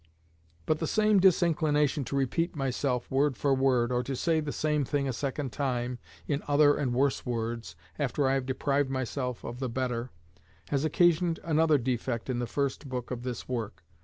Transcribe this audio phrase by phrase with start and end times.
[0.65, 4.83] But the same disinclination to repeat myself word for word, or to say the same
[4.83, 9.59] thing a second time in other and worse words, after I have deprived myself of
[9.59, 10.09] the better,
[10.69, 13.83] has occasioned another defect in the first book of this work.